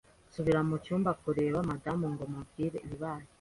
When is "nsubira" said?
0.27-0.59